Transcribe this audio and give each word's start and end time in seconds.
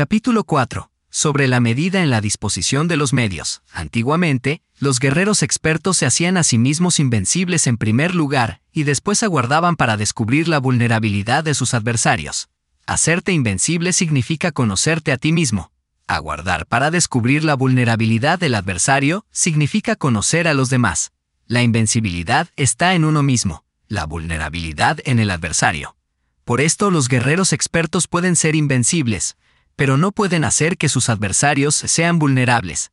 Capítulo 0.00 0.44
4. 0.44 0.92
Sobre 1.10 1.48
la 1.48 1.58
medida 1.58 2.04
en 2.04 2.08
la 2.08 2.20
disposición 2.20 2.86
de 2.86 2.96
los 2.96 3.12
medios. 3.12 3.62
Antiguamente, 3.72 4.62
los 4.78 5.00
guerreros 5.00 5.42
expertos 5.42 5.96
se 5.96 6.06
hacían 6.06 6.36
a 6.36 6.44
sí 6.44 6.56
mismos 6.56 7.00
invencibles 7.00 7.66
en 7.66 7.78
primer 7.78 8.14
lugar 8.14 8.60
y 8.72 8.84
después 8.84 9.24
aguardaban 9.24 9.74
para 9.74 9.96
descubrir 9.96 10.46
la 10.46 10.60
vulnerabilidad 10.60 11.42
de 11.42 11.52
sus 11.52 11.74
adversarios. 11.74 12.48
Hacerte 12.86 13.32
invencible 13.32 13.92
significa 13.92 14.52
conocerte 14.52 15.10
a 15.10 15.16
ti 15.16 15.32
mismo. 15.32 15.72
Aguardar 16.06 16.66
para 16.66 16.92
descubrir 16.92 17.42
la 17.42 17.54
vulnerabilidad 17.54 18.38
del 18.38 18.54
adversario 18.54 19.26
significa 19.32 19.96
conocer 19.96 20.46
a 20.46 20.54
los 20.54 20.70
demás. 20.70 21.10
La 21.48 21.64
invencibilidad 21.64 22.46
está 22.54 22.94
en 22.94 23.04
uno 23.04 23.24
mismo, 23.24 23.64
la 23.88 24.06
vulnerabilidad 24.06 25.00
en 25.06 25.18
el 25.18 25.32
adversario. 25.32 25.96
Por 26.44 26.60
esto 26.60 26.92
los 26.92 27.08
guerreros 27.08 27.52
expertos 27.52 28.06
pueden 28.06 28.36
ser 28.36 28.54
invencibles, 28.54 29.36
pero 29.78 29.96
no 29.96 30.10
pueden 30.10 30.44
hacer 30.44 30.76
que 30.76 30.88
sus 30.88 31.08
adversarios 31.08 31.76
sean 31.76 32.18
vulnerables. 32.18 32.90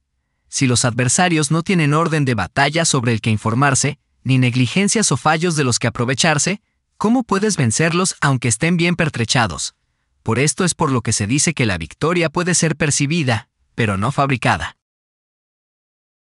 Si 0.49 0.67
los 0.67 0.85
adversarios 0.85 1.49
no 1.49 1.63
tienen 1.63 1.95
orden 1.95 2.25
de 2.25 2.35
batalla 2.35 2.85
sobre 2.85 3.11
el 3.11 3.21
que 3.21 3.31
informarse, 3.31 3.97
ni 4.23 4.37
negligencias 4.37 5.11
o 5.11 5.17
fallos 5.17 5.55
de 5.55 5.63
los 5.63 5.79
que 5.79 5.87
aprovecharse, 5.87 6.61
¿cómo 6.97 7.23
puedes 7.23 7.57
vencerlos 7.57 8.15
aunque 8.21 8.49
estén 8.49 8.77
bien 8.77 8.95
pertrechados? 8.95 9.73
Por 10.21 10.37
esto 10.37 10.63
es 10.63 10.75
por 10.75 10.91
lo 10.91 11.01
que 11.01 11.11
se 11.11 11.25
dice 11.25 11.55
que 11.55 11.65
la 11.65 11.79
victoria 11.79 12.29
puede 12.29 12.53
ser 12.53 12.75
percibida, 12.75 13.49
pero 13.73 13.97
no 13.97 14.11
fabricada. 14.11 14.77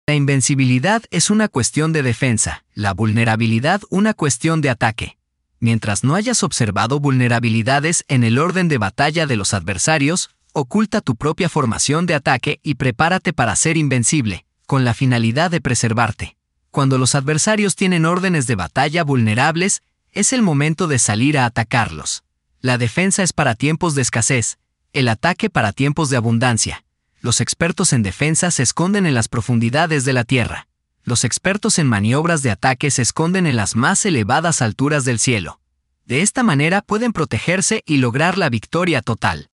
La 0.07 0.15
invencibilidad 0.15 1.02
es 1.10 1.29
una 1.29 1.49
cuestión 1.49 1.93
de 1.93 2.02
defensa, 2.02 2.65
la 2.73 2.95
vulnerabilidad 2.95 3.83
una 3.91 4.15
cuestión 4.15 4.62
de 4.62 4.71
ataque. 4.71 5.19
Mientras 5.60 6.05
no 6.05 6.15
hayas 6.15 6.43
observado 6.43 7.01
vulnerabilidades 7.01 8.07
en 8.09 8.24
el 8.24 8.38
orden 8.38 8.69
de 8.69 8.79
batalla 8.79 9.27
de 9.27 9.37
los 9.37 9.52
adversarios, 9.52 10.34
oculta 10.57 11.01
tu 11.01 11.17
propia 11.17 11.49
formación 11.49 12.07
de 12.07 12.15
ataque 12.15 12.61
y 12.63 12.77
prepárate 12.77 13.33
para 13.33 13.57
ser 13.57 13.77
invencible, 13.77 14.47
con 14.67 14.85
la 14.85 14.95
finalidad 14.95 15.51
de 15.51 15.61
preservarte. 15.61 16.37
Cuando 16.71 16.96
los 16.96 17.16
adversarios 17.16 17.74
tienen 17.74 18.07
órdenes 18.07 18.46
de 18.46 18.55
batalla 18.55 19.02
vulnerables, 19.02 19.83
es 20.13 20.33
el 20.33 20.43
momento 20.43 20.87
de 20.87 21.01
salir 21.01 21.38
a 21.38 21.45
atacarlos. 21.45 22.23
La 22.61 22.79
defensa 22.79 23.24
es 23.24 23.33
para 23.33 23.57
tiempos 23.57 23.96
de 23.96 24.02
escasez, 24.02 24.59
el 24.93 25.09
ataque 25.09 25.51
para 25.51 25.73
tiempos 25.73 26.09
de 26.09 26.19
abundancia. 26.19 26.85
Los 27.21 27.41
expertos 27.41 27.93
en 27.93 28.05
defensa 28.05 28.52
se 28.52 28.63
esconden 28.63 29.07
en 29.07 29.15
las 29.15 29.27
profundidades 29.27 30.05
de 30.05 30.13
la 30.13 30.23
tierra. 30.23 30.68
Los 31.02 31.24
expertos 31.24 31.80
en 31.80 31.89
maniobras 31.89 32.45
de 32.45 32.52
ataque 32.52 32.93
se 32.93 33.02
esconden 33.02 33.49
en 33.49 33.57
las 33.57 33.74
más 33.74 34.07
elevadas 34.07 34.63
alturas 34.63 35.05
del 35.05 35.18
cielo. 35.18 35.59
De 36.07 36.23
esta 36.23 36.45
manera 36.45 36.80
pueden 36.80 37.13
protegerse 37.13 37.83
y 37.87 37.96
lograr 37.96 38.39
la 38.39 38.51
victoria 38.51 39.02
total. 39.02 39.49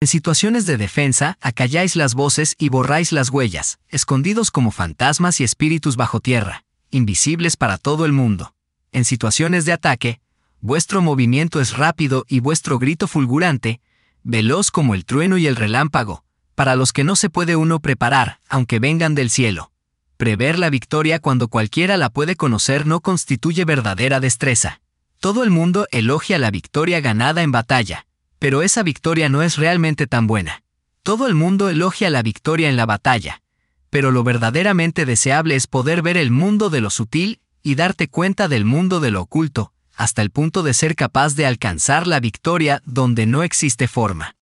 En 0.00 0.06
situaciones 0.06 0.64
de 0.64 0.76
defensa, 0.76 1.36
acalláis 1.40 1.96
las 1.96 2.14
voces 2.14 2.54
y 2.56 2.68
borráis 2.68 3.10
las 3.10 3.30
huellas, 3.30 3.80
escondidos 3.88 4.52
como 4.52 4.70
fantasmas 4.70 5.40
y 5.40 5.44
espíritus 5.44 5.96
bajo 5.96 6.20
tierra, 6.20 6.64
invisibles 6.92 7.56
para 7.56 7.78
todo 7.78 8.06
el 8.06 8.12
mundo. 8.12 8.54
En 8.92 9.04
situaciones 9.04 9.64
de 9.64 9.72
ataque, 9.72 10.20
vuestro 10.60 11.02
movimiento 11.02 11.60
es 11.60 11.76
rápido 11.76 12.24
y 12.28 12.38
vuestro 12.38 12.78
grito 12.78 13.08
fulgurante, 13.08 13.80
veloz 14.22 14.70
como 14.70 14.94
el 14.94 15.04
trueno 15.04 15.36
y 15.36 15.48
el 15.48 15.56
relámpago, 15.56 16.22
para 16.54 16.76
los 16.76 16.92
que 16.92 17.02
no 17.02 17.16
se 17.16 17.28
puede 17.28 17.56
uno 17.56 17.80
preparar, 17.80 18.38
aunque 18.48 18.78
vengan 18.78 19.16
del 19.16 19.30
cielo. 19.30 19.72
Prever 20.16 20.60
la 20.60 20.70
victoria 20.70 21.18
cuando 21.18 21.48
cualquiera 21.48 21.96
la 21.96 22.08
puede 22.08 22.36
conocer 22.36 22.86
no 22.86 23.00
constituye 23.00 23.64
verdadera 23.64 24.20
destreza. 24.20 24.80
Todo 25.18 25.42
el 25.42 25.50
mundo 25.50 25.88
elogia 25.90 26.38
la 26.38 26.52
victoria 26.52 27.00
ganada 27.00 27.42
en 27.42 27.50
batalla, 27.50 28.06
pero 28.38 28.62
esa 28.62 28.82
victoria 28.82 29.28
no 29.28 29.42
es 29.42 29.56
realmente 29.56 30.06
tan 30.06 30.26
buena. 30.26 30.62
Todo 31.02 31.26
el 31.26 31.34
mundo 31.34 31.68
elogia 31.68 32.10
la 32.10 32.22
victoria 32.22 32.68
en 32.68 32.76
la 32.76 32.86
batalla, 32.86 33.42
pero 33.90 34.10
lo 34.10 34.22
verdaderamente 34.24 35.06
deseable 35.06 35.56
es 35.56 35.66
poder 35.66 36.02
ver 36.02 36.16
el 36.16 36.30
mundo 36.30 36.70
de 36.70 36.80
lo 36.80 36.90
sutil 36.90 37.40
y 37.62 37.74
darte 37.74 38.08
cuenta 38.08 38.48
del 38.48 38.64
mundo 38.64 39.00
de 39.00 39.10
lo 39.10 39.22
oculto, 39.22 39.72
hasta 39.94 40.22
el 40.22 40.30
punto 40.30 40.62
de 40.62 40.74
ser 40.74 40.94
capaz 40.94 41.34
de 41.34 41.46
alcanzar 41.46 42.06
la 42.06 42.20
victoria 42.20 42.82
donde 42.84 43.26
no 43.26 43.42
existe 43.42 43.88
forma. 43.88 44.36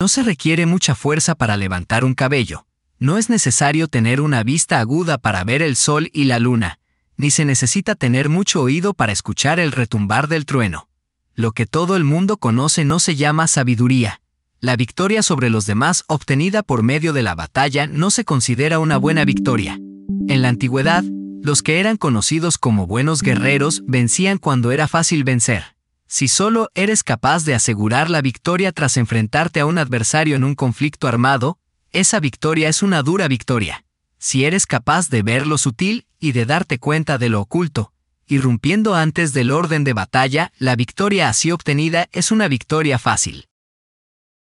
No 0.00 0.08
se 0.08 0.22
requiere 0.22 0.66
mucha 0.66 0.94
fuerza 0.94 1.34
para 1.34 1.56
levantar 1.56 2.04
un 2.04 2.14
cabello, 2.14 2.66
no 2.98 3.18
es 3.18 3.28
necesario 3.30 3.88
tener 3.88 4.20
una 4.20 4.42
vista 4.42 4.80
aguda 4.80 5.18
para 5.18 5.44
ver 5.44 5.62
el 5.62 5.76
sol 5.76 6.10
y 6.12 6.24
la 6.24 6.38
luna, 6.38 6.80
ni 7.16 7.30
se 7.30 7.44
necesita 7.44 7.94
tener 7.94 8.28
mucho 8.28 8.62
oído 8.62 8.94
para 8.94 9.12
escuchar 9.12 9.60
el 9.60 9.72
retumbar 9.72 10.26
del 10.26 10.46
trueno. 10.46 10.88
Lo 11.36 11.50
que 11.50 11.66
todo 11.66 11.96
el 11.96 12.04
mundo 12.04 12.36
conoce 12.36 12.84
no 12.84 13.00
se 13.00 13.16
llama 13.16 13.48
sabiduría. 13.48 14.20
La 14.60 14.76
victoria 14.76 15.20
sobre 15.20 15.50
los 15.50 15.66
demás 15.66 16.04
obtenida 16.06 16.62
por 16.62 16.84
medio 16.84 17.12
de 17.12 17.22
la 17.22 17.34
batalla 17.34 17.88
no 17.88 18.12
se 18.12 18.24
considera 18.24 18.78
una 18.78 18.98
buena 18.98 19.24
victoria. 19.24 19.80
En 20.28 20.42
la 20.42 20.48
antigüedad, 20.48 21.02
los 21.42 21.62
que 21.62 21.80
eran 21.80 21.96
conocidos 21.96 22.56
como 22.56 22.86
buenos 22.86 23.20
guerreros 23.20 23.82
vencían 23.86 24.38
cuando 24.38 24.70
era 24.70 24.86
fácil 24.86 25.24
vencer. 25.24 25.74
Si 26.06 26.28
solo 26.28 26.70
eres 26.74 27.02
capaz 27.02 27.44
de 27.44 27.54
asegurar 27.54 28.10
la 28.10 28.22
victoria 28.22 28.70
tras 28.70 28.96
enfrentarte 28.96 29.58
a 29.58 29.66
un 29.66 29.78
adversario 29.78 30.36
en 30.36 30.44
un 30.44 30.54
conflicto 30.54 31.08
armado, 31.08 31.58
esa 31.90 32.20
victoria 32.20 32.68
es 32.68 32.80
una 32.82 33.02
dura 33.02 33.26
victoria. 33.26 33.84
Si 34.18 34.44
eres 34.44 34.66
capaz 34.66 35.10
de 35.10 35.22
ver 35.22 35.48
lo 35.48 35.58
sutil 35.58 36.06
y 36.20 36.30
de 36.30 36.46
darte 36.46 36.78
cuenta 36.78 37.18
de 37.18 37.28
lo 37.28 37.40
oculto, 37.40 37.92
irrumpiendo 38.26 38.94
antes 38.94 39.32
del 39.32 39.50
orden 39.50 39.84
de 39.84 39.92
batalla, 39.92 40.52
la 40.58 40.76
victoria 40.76 41.28
así 41.28 41.50
obtenida 41.50 42.08
es 42.12 42.30
una 42.30 42.48
victoria 42.48 42.98
fácil. 42.98 43.48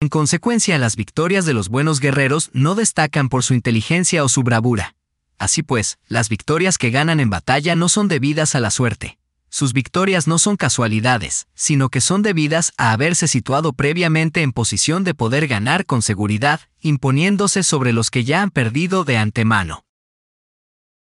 En 0.00 0.08
consecuencia, 0.08 0.78
las 0.78 0.96
victorias 0.96 1.44
de 1.44 1.54
los 1.54 1.68
buenos 1.68 2.00
guerreros 2.00 2.50
no 2.52 2.74
destacan 2.74 3.28
por 3.28 3.44
su 3.44 3.54
inteligencia 3.54 4.24
o 4.24 4.28
su 4.28 4.42
bravura. 4.42 4.96
Así 5.38 5.62
pues, 5.62 5.98
las 6.08 6.28
victorias 6.28 6.76
que 6.76 6.90
ganan 6.90 7.20
en 7.20 7.30
batalla 7.30 7.76
no 7.76 7.88
son 7.88 8.08
debidas 8.08 8.54
a 8.54 8.60
la 8.60 8.70
suerte. 8.70 9.18
Sus 9.48 9.72
victorias 9.72 10.26
no 10.26 10.38
son 10.38 10.56
casualidades, 10.56 11.46
sino 11.54 11.88
que 11.88 12.00
son 12.00 12.22
debidas 12.22 12.72
a 12.78 12.92
haberse 12.92 13.28
situado 13.28 13.74
previamente 13.74 14.42
en 14.42 14.52
posición 14.52 15.04
de 15.04 15.14
poder 15.14 15.46
ganar 15.46 15.84
con 15.86 16.02
seguridad, 16.02 16.60
imponiéndose 16.80 17.62
sobre 17.62 17.92
los 17.92 18.10
que 18.10 18.24
ya 18.24 18.42
han 18.42 18.50
perdido 18.50 19.04
de 19.04 19.18
antemano. 19.18 19.84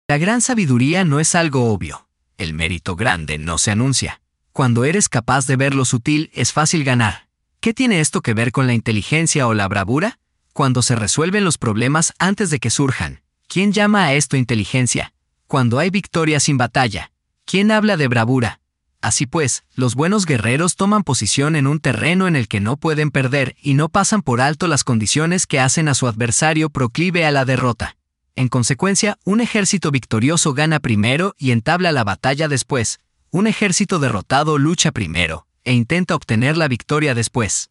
La 0.08 0.18
gran 0.18 0.40
sabiduría 0.40 1.04
no 1.04 1.20
es 1.20 1.34
algo 1.34 1.72
obvio 1.72 2.04
el 2.44 2.54
mérito 2.54 2.94
grande 2.94 3.38
no 3.38 3.58
se 3.58 3.72
anuncia. 3.72 4.20
Cuando 4.52 4.84
eres 4.84 5.08
capaz 5.08 5.48
de 5.48 5.56
ver 5.56 5.74
lo 5.74 5.84
sutil 5.84 6.30
es 6.32 6.52
fácil 6.52 6.84
ganar. 6.84 7.26
¿Qué 7.58 7.74
tiene 7.74 7.98
esto 7.98 8.20
que 8.20 8.34
ver 8.34 8.52
con 8.52 8.68
la 8.68 8.74
inteligencia 8.74 9.48
o 9.48 9.54
la 9.54 9.66
bravura? 9.66 10.20
Cuando 10.52 10.82
se 10.82 10.94
resuelven 10.94 11.44
los 11.44 11.58
problemas 11.58 12.12
antes 12.20 12.50
de 12.50 12.60
que 12.60 12.70
surjan. 12.70 13.22
¿Quién 13.48 13.72
llama 13.72 14.04
a 14.04 14.14
esto 14.14 14.36
inteligencia? 14.36 15.12
Cuando 15.48 15.80
hay 15.80 15.90
victoria 15.90 16.38
sin 16.38 16.56
batalla. 16.56 17.10
¿Quién 17.44 17.72
habla 17.72 17.96
de 17.96 18.06
bravura? 18.06 18.60
Así 19.00 19.26
pues, 19.26 19.64
los 19.74 19.96
buenos 19.96 20.24
guerreros 20.24 20.76
toman 20.76 21.02
posición 21.02 21.56
en 21.56 21.66
un 21.66 21.80
terreno 21.80 22.26
en 22.26 22.36
el 22.36 22.48
que 22.48 22.60
no 22.60 22.76
pueden 22.76 23.10
perder 23.10 23.54
y 23.60 23.74
no 23.74 23.88
pasan 23.88 24.22
por 24.22 24.40
alto 24.40 24.66
las 24.66 24.84
condiciones 24.84 25.46
que 25.46 25.60
hacen 25.60 25.88
a 25.88 25.94
su 25.94 26.06
adversario 26.06 26.70
proclive 26.70 27.26
a 27.26 27.30
la 27.30 27.44
derrota. 27.44 27.96
En 28.36 28.48
consecuencia, 28.48 29.16
un 29.24 29.40
ejército 29.40 29.92
victorioso 29.92 30.54
gana 30.54 30.80
primero 30.80 31.36
y 31.38 31.52
entabla 31.52 31.92
la 31.92 32.02
batalla 32.02 32.48
después, 32.48 32.98
un 33.30 33.46
ejército 33.46 34.00
derrotado 34.00 34.58
lucha 34.58 34.90
primero, 34.90 35.46
e 35.62 35.72
intenta 35.72 36.16
obtener 36.16 36.56
la 36.56 36.66
victoria 36.66 37.14
después. 37.14 37.70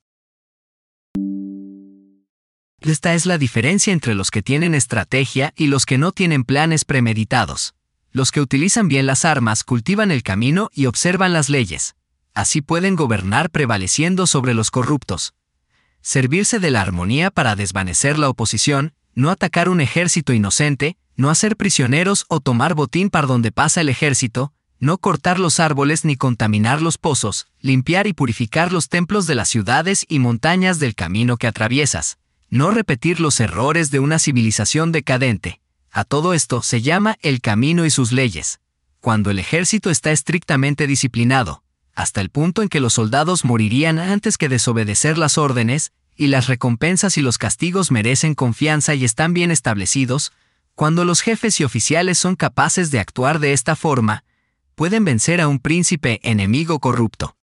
Esta 2.79 3.13
es 3.13 3.25
la 3.25 3.37
diferencia 3.37 3.91
entre 3.91 4.15
los 4.15 4.31
que 4.31 4.41
tienen 4.41 4.73
estrategia 4.73 5.53
y 5.57 5.67
los 5.67 5.85
que 5.85 5.97
no 5.97 6.13
tienen 6.13 6.45
planes 6.45 6.85
premeditados. 6.85 7.75
Los 8.11 8.31
que 8.31 8.41
utilizan 8.41 8.87
bien 8.87 9.05
las 9.05 9.25
armas 9.25 9.63
cultivan 9.63 10.11
el 10.11 10.23
camino 10.23 10.69
y 10.73 10.85
observan 10.85 11.33
las 11.33 11.49
leyes. 11.49 11.95
Así 12.33 12.61
pueden 12.61 12.95
gobernar 12.95 13.49
prevaleciendo 13.49 14.27
sobre 14.27 14.53
los 14.53 14.71
corruptos. 14.71 15.33
Servirse 16.01 16.59
de 16.59 16.71
la 16.71 16.81
armonía 16.81 17.31
para 17.31 17.55
desvanecer 17.55 18.17
la 18.17 18.29
oposición 18.29 18.93
no 19.15 19.29
atacar 19.29 19.69
un 19.69 19.81
ejército 19.81 20.33
inocente, 20.33 20.97
no 21.15 21.29
hacer 21.29 21.55
prisioneros 21.55 22.25
o 22.29 22.39
tomar 22.39 22.73
botín 22.73 23.09
para 23.09 23.27
donde 23.27 23.51
pasa 23.51 23.81
el 23.81 23.89
ejército, 23.89 24.53
no 24.79 24.97
cortar 24.97 25.39
los 25.39 25.59
árboles 25.59 26.03
ni 26.03 26.15
contaminar 26.15 26.81
los 26.81 26.97
pozos, 26.97 27.47
limpiar 27.61 28.07
y 28.07 28.13
purificar 28.13 28.71
los 28.73 28.89
templos 28.89 29.27
de 29.27 29.35
las 29.35 29.49
ciudades 29.49 30.05
y 30.09 30.19
montañas 30.19 30.79
del 30.79 30.95
camino 30.95 31.37
que 31.37 31.47
atraviesas, 31.47 32.17
no 32.49 32.71
repetir 32.71 33.19
los 33.19 33.39
errores 33.39 33.91
de 33.91 33.99
una 33.99 34.19
civilización 34.19 34.91
decadente. 34.91 35.61
A 35.91 36.03
todo 36.03 36.33
esto 36.33 36.61
se 36.61 36.81
llama 36.81 37.17
el 37.21 37.39
camino 37.39 37.85
y 37.85 37.91
sus 37.91 38.11
leyes. 38.11 38.59
Cuando 38.99 39.29
el 39.29 39.39
ejército 39.39 39.89
está 39.89 40.11
estrictamente 40.11 40.87
disciplinado, 40.87 41.63
hasta 41.95 42.21
el 42.21 42.29
punto 42.29 42.61
en 42.61 42.69
que 42.69 42.79
los 42.79 42.93
soldados 42.93 43.45
morirían 43.45 43.99
antes 43.99 44.37
que 44.37 44.49
desobedecer 44.49 45.17
las 45.17 45.37
órdenes, 45.37 45.91
y 46.15 46.27
las 46.27 46.47
recompensas 46.47 47.17
y 47.17 47.21
los 47.21 47.37
castigos 47.37 47.91
merecen 47.91 48.35
confianza 48.35 48.95
y 48.95 49.05
están 49.05 49.33
bien 49.33 49.51
establecidos, 49.51 50.31
cuando 50.75 51.05
los 51.05 51.21
jefes 51.21 51.59
y 51.59 51.63
oficiales 51.63 52.17
son 52.17 52.35
capaces 52.35 52.91
de 52.91 52.99
actuar 52.99 53.39
de 53.39 53.53
esta 53.53 53.75
forma, 53.75 54.23
pueden 54.75 55.05
vencer 55.05 55.41
a 55.41 55.47
un 55.47 55.59
príncipe 55.59 56.19
enemigo 56.23 56.79
corrupto. 56.79 57.37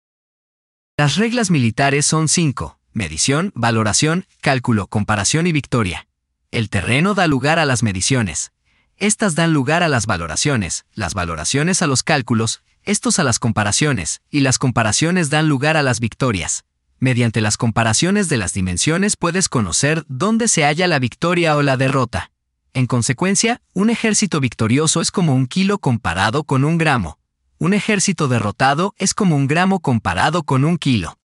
Las 0.96 1.16
reglas 1.16 1.50
militares 1.50 2.06
son 2.06 2.28
cinco. 2.28 2.78
medición, 2.92 3.52
valoración, 3.54 4.26
cálculo, 4.40 4.86
comparación 4.86 5.46
y 5.46 5.52
victoria. 5.52 6.06
El 6.50 6.70
terreno 6.70 7.12
da 7.12 7.26
lugar 7.26 7.58
a 7.58 7.66
las 7.66 7.82
mediciones. 7.82 8.52
Estas 8.96 9.34
dan 9.34 9.52
lugar 9.52 9.82
a 9.82 9.88
las 9.88 10.06
valoraciones, 10.06 10.86
las 10.94 11.12
valoraciones 11.12 11.82
a 11.82 11.86
los 11.86 12.02
cálculos, 12.02 12.62
estos 12.84 13.18
a 13.18 13.24
las 13.24 13.38
comparaciones, 13.38 14.22
y 14.30 14.40
las 14.40 14.58
comparaciones 14.58 15.28
dan 15.28 15.48
lugar 15.48 15.76
a 15.76 15.82
las 15.82 16.00
victorias. 16.00 16.64
Mediante 16.98 17.40
las 17.40 17.56
comparaciones 17.56 18.28
de 18.28 18.38
las 18.38 18.54
dimensiones 18.54 19.16
puedes 19.16 19.48
conocer 19.48 20.04
dónde 20.08 20.48
se 20.48 20.64
halla 20.64 20.86
la 20.86 20.98
victoria 20.98 21.56
o 21.56 21.62
la 21.62 21.76
derrota. 21.76 22.30
En 22.72 22.86
consecuencia, 22.86 23.60
un 23.74 23.90
ejército 23.90 24.40
victorioso 24.40 25.00
es 25.00 25.10
como 25.10 25.34
un 25.34 25.46
kilo 25.46 25.78
comparado 25.78 26.44
con 26.44 26.64
un 26.64 26.78
gramo. 26.78 27.18
Un 27.58 27.74
ejército 27.74 28.28
derrotado 28.28 28.94
es 28.98 29.14
como 29.14 29.36
un 29.36 29.46
gramo 29.46 29.80
comparado 29.80 30.42
con 30.42 30.64
un 30.64 30.78
kilo. 30.78 31.18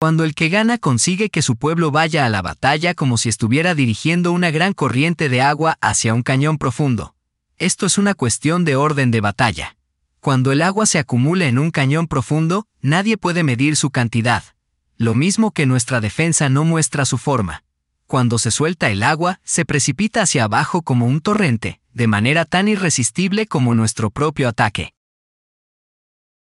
Cuando 0.00 0.24
el 0.24 0.34
que 0.34 0.48
gana 0.48 0.78
consigue 0.78 1.30
que 1.30 1.42
su 1.42 1.56
pueblo 1.56 1.92
vaya 1.92 2.26
a 2.26 2.28
la 2.28 2.42
batalla 2.42 2.94
como 2.94 3.18
si 3.18 3.28
estuviera 3.28 3.76
dirigiendo 3.76 4.32
una 4.32 4.50
gran 4.50 4.72
corriente 4.72 5.28
de 5.28 5.42
agua 5.42 5.78
hacia 5.80 6.12
un 6.12 6.22
cañón 6.22 6.58
profundo. 6.58 7.14
Esto 7.56 7.86
es 7.86 7.98
una 7.98 8.14
cuestión 8.14 8.64
de 8.64 8.74
orden 8.74 9.12
de 9.12 9.20
batalla. 9.20 9.76
Cuando 10.22 10.52
el 10.52 10.62
agua 10.62 10.86
se 10.86 11.00
acumula 11.00 11.46
en 11.46 11.58
un 11.58 11.72
cañón 11.72 12.06
profundo, 12.06 12.68
nadie 12.80 13.16
puede 13.16 13.42
medir 13.42 13.74
su 13.74 13.90
cantidad. 13.90 14.44
Lo 14.96 15.16
mismo 15.16 15.50
que 15.50 15.66
nuestra 15.66 16.00
defensa 16.00 16.48
no 16.48 16.64
muestra 16.64 17.04
su 17.06 17.18
forma. 17.18 17.64
Cuando 18.06 18.38
se 18.38 18.52
suelta 18.52 18.88
el 18.90 19.02
agua, 19.02 19.40
se 19.42 19.64
precipita 19.64 20.22
hacia 20.22 20.44
abajo 20.44 20.82
como 20.82 21.06
un 21.06 21.20
torrente, 21.22 21.80
de 21.92 22.06
manera 22.06 22.44
tan 22.44 22.68
irresistible 22.68 23.48
como 23.48 23.74
nuestro 23.74 24.10
propio 24.10 24.48
ataque. 24.48 24.94